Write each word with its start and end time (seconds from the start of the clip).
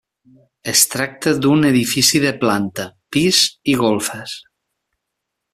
Es 0.71 0.79
tracta 0.93 1.33
d'un 1.43 1.67
edifici 1.69 2.23
de 2.25 2.33
planta, 2.45 2.89
pis 3.17 3.45
i 3.75 3.79
golfes. 3.87 4.39